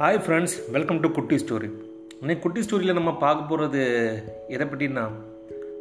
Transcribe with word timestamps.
Hi 0.00 0.18
friends 0.24 0.54
welcome 0.74 0.98
to 1.02 1.08
Kutti 1.16 1.36
story 1.42 1.68
இன்னைக்கு 2.22 2.42
குட்டி 2.42 2.62
ஸ்டோரியில் 2.64 2.96
நம்ம 2.98 3.12
பார்க்க 3.22 3.50
போகிறது 3.50 3.82
எதை 4.54 4.64
பற்றினா 4.72 5.04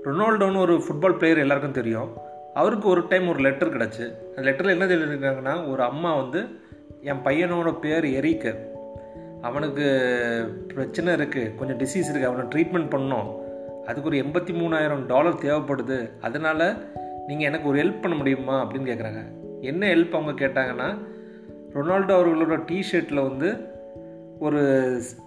ரொனால்டோன்னு 0.06 0.62
ஒரு 0.66 0.76
ஃபுட்பால் 0.84 1.16
பிளேயர் 1.20 1.42
எல்லாருக்கும் 1.44 1.76
தெரியும். 1.78 2.12
அவருக்கு 2.60 2.88
ஒரு 2.94 3.02
டைம் 3.10 3.26
ஒரு 3.32 3.42
லெட்டர் 3.48 3.74
கிடச்சி. 3.76 4.06
அந்த 4.30 4.46
லெட்டரில் 4.48 4.76
என்ன 4.76 4.88
சொல்லியிருக்காங்கன்னா 4.92 5.56
ஒரு 5.72 5.84
அம்மா 5.90 6.12
வந்து 6.22 6.42
என் 7.10 7.22
பையனோட 7.28 7.74
பேர் 7.84 8.08
எரிக்க. 8.20 8.56
அவனுக்கு 9.50 9.86
பிரச்சனை 10.74 11.18
இருக்குது 11.20 11.52
கொஞ்சம் 11.60 11.82
டிசீஸ் 11.84 12.10
இருக்குது 12.12 12.32
அவனை 12.32 12.48
ட்ரீட்மெண்ட் 12.56 12.90
பண்ணோம் 12.96 13.30
அதுக்கு 13.90 14.10
ஒரு 14.14 14.24
எண்பத்தி 14.24 14.56
மூணாயிரம் 14.62 15.06
டாலர் 15.14 15.44
தேவைப்படுது. 15.46 16.00
அதனால் 16.28 16.68
நீங்கள் 17.28 17.50
எனக்கு 17.52 17.72
ஒரு 17.74 17.80
ஹெல்ப் 17.84 18.04
பண்ண 18.06 18.16
முடியுமா 18.24 18.58
அப்படின்னு 18.64 18.92
கேட்குறாங்க 18.94 19.24
என்ன 19.74 19.86
ஹெல்ப் 19.96 20.20
அவங்க 20.20 20.40
கேட்டாங்கன்னா 20.46 20.90
ரொனால்டோ 21.78 22.14
அவர்களோட 22.20 22.58
டிஷர்ட்டில் 22.68 23.28
வந்து 23.30 23.50
ஒரு 24.40 24.62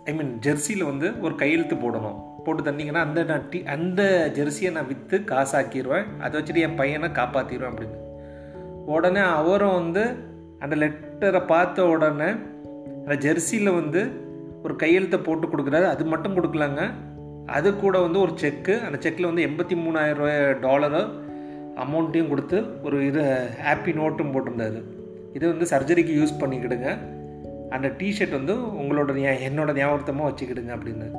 ஐ 0.05 0.15
மீன் 0.15 0.39
ஜெர்சியில் 0.47 0.85
வந்து 0.85 1.21
ஒரு 1.21 1.35
கையெழுத்து 1.35 1.75
போடணும். 1.75 2.19
போட்டு 2.45 2.63
தந்தீங்கன்னா 2.63 2.95
அந்த 2.95 3.23
நான் 3.23 3.49
டி 3.51 3.63
அந்த 3.63 4.31
ஜெர்சியை 4.35 4.73
நான் 4.73 4.87
விற்று 4.87 5.19
காசாக்கிடுவேன் 5.19 6.05
அதை 6.19 6.41
வச்சுட்டு 6.41 6.57
என் 6.57 6.75
பையனை 6.75 7.09
காப்பாற்றிடுவேன் 7.09 7.71
அப்படின்னு. 7.73 7.97
உடனே 8.87 9.21
அவரும் 9.21 9.75
வந்து 9.75 10.15
அந்த 10.59 10.77
லெட்டரை 10.77 11.47
பார்த்த 11.47 11.87
உடனே 11.87 12.31
அந்த 13.07 13.15
ஜெர்சியில் 13.15 13.75
வந்து 13.75 14.11
ஒரு 14.63 14.77
கையெழுத்தை 14.77 15.19
போட்டு 15.19 15.47
கொடுக்குறாரு. 15.47 15.85
அது 15.85 16.05
மட்டும் 16.05 16.37
கொடுக்கலாங்க. 16.37 16.91
அது 17.47 17.77
கூட 17.77 17.99
வந்து 17.99 18.21
ஒரு 18.21 18.33
செக்கு. 18.35 18.81
அந்த 18.81 19.11
செக்கில் 19.11 19.31
வந்து 19.33 19.47
எண்பத்தி 19.47 19.77
மூணாயிரம் 19.85 20.15
ரூபாய் 20.15 20.37
டாலரோ 20.37 21.09
அமௌண்ட்டையும் 21.77 22.29
கொடுத்து 22.29 22.83
ஒரு 22.83 23.07
இது 23.07 23.49
ஹாப்பி 23.65 23.93
நோட்டும் 23.95 24.33
போட்டிருந்தாரு. 24.33 24.83
இது 25.33 25.55
வந்து 25.55 25.67
சர்ஜரிக்கு 25.77 26.15
யூஸ் 26.21 26.41
பண்ணிக்கிடுங்க. 26.41 27.17
அந்த 27.71 27.89
டிஷர்ட் 27.89 28.31
வந்து 28.31 28.55
உங்களோட 28.55 29.09
என்னோட 29.09 29.73
ஞாபகத்தமாக 29.73 30.33
வச்சுக்கிடுங்க 30.33 30.73
அப்படின்னு. 30.75 31.11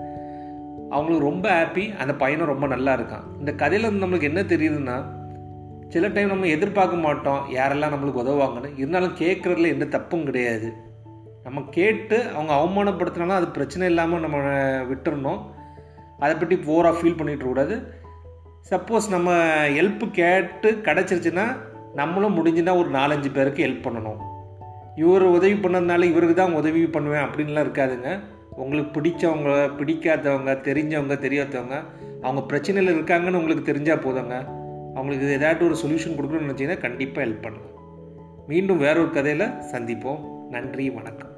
அவங்களுக்கு 0.89 1.29
ரொம்ப 1.29 1.49
ஹாப்பி 1.49 1.97
அந்த 1.97 2.15
பையனும் 2.15 2.47
ரொம்ப 2.47 2.67
நல்லா 2.67 2.93
இருக்கான். 2.93 3.39
இந்த 3.39 3.53
கதையில் 3.53 3.89
வந்து 3.89 4.05
நம்மளுக்கு 4.05 4.21
என்ன 4.21 4.41
தெரியுதுன்னா 4.41 5.03
சில 5.89 6.07
டைம் 6.07 6.27
நம்ம 6.27 6.45
எதிர்பார்க்க 6.45 6.95
மாட்டோம் 6.95 7.45
யாரெல்லாம் 7.53 7.95
நம்மளுக்கு 7.95 8.27
உதவுவாங்கன்னு. 8.27 8.77
இருந்தாலும் 8.77 9.15
கேட்குறதுல 9.15 9.67
எந்த 9.67 9.85
தப்பும் 9.85 10.23
கிடையாது. 10.23 10.73
நம்ம 11.43 11.63
கேட்டு 11.69 12.23
அவங்க 12.23 12.53
அவமானப்படுத்தினாலும் 12.53 13.27
அது 13.27 13.47
பிரச்சனை 13.47 13.87
இல்லாமல் 13.87 14.19
நம்ம 14.19 14.37
விட்டுறணும். 14.83 15.39
அதை 16.19 16.35
பற்றி 16.35 16.57
போராக 16.57 16.99
ஃபீல் 16.99 17.11
பண்ணிகிட்ருக்கூடாது 17.11 17.37
கூடாது 17.37 17.97
சப்போஸ் 18.69 19.09
நம்ம 19.09 19.33
ஹெல்ப் 19.67 20.11
கேட்டு 20.11 20.71
கிடச்சிருச்சுன்னா 20.71 21.55
நம்மளும் 21.95 22.35
முடிஞ்சுன்னா 22.35 22.77
ஒரு 22.77 22.91
நாலஞ்சு 22.91 23.31
பேருக்கு 23.31 23.65
ஹெல்ப் 23.65 23.93
பண்ணணும். 23.93 24.37
இவர் 25.01 25.25
உதவி 25.37 25.53
பண்ணதுனால 25.53 26.03
இவருக்கு 26.11 26.35
தான் 26.35 26.57
உதவி 26.61 26.81
பண்ணுவேன் 26.95 27.25
அப்படின்லாம் 27.25 27.65
இருக்காதுங்க. 27.65 28.11
உங்களுக்கு 28.63 28.91
பிடிச்சவங்க 28.97 29.49
பிடிக்காதவங்க 29.79 30.53
தெரிஞ்சவங்க 30.67 31.15
தெரியாதவங்க 31.25 31.77
அவங்க 32.21 32.41
பிரச்சனையில் 32.49 32.93
இருக்காங்கன்னு 32.95 33.39
உங்களுக்கு 33.41 33.69
தெரிஞ்சால் 33.71 34.05
போதுங்க. 34.05 34.37
அவங்களுக்கு 34.95 35.27
ஏதாட்டும் 35.37 35.69
ஒரு 35.69 35.77
சொல்யூஷன் 35.83 36.17
கொடுக்கணும்னு 36.17 36.49
நினச்சிங்கன்னா 36.49 36.85
கண்டிப்பாக 36.85 37.27
ஹெல்ப் 37.27 37.43
பண்ணுங்க. 37.45 37.67
மீண்டும் 38.47 38.83
வேற 38.85 38.95
ஒரு 38.99 39.11
கதையில் 39.11 39.47
சந்திப்போம். 39.73 40.21
நன்றி 40.49 40.85
வணக்கம். 40.89 41.28